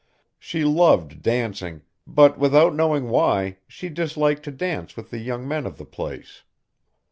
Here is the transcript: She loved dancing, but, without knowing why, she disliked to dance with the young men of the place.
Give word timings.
She 0.39 0.65
loved 0.65 1.21
dancing, 1.21 1.83
but, 2.07 2.35
without 2.39 2.73
knowing 2.73 3.09
why, 3.09 3.57
she 3.67 3.87
disliked 3.87 4.41
to 4.45 4.51
dance 4.51 4.97
with 4.97 5.11
the 5.11 5.19
young 5.19 5.47
men 5.47 5.67
of 5.67 5.77
the 5.77 5.85
place. 5.85 6.41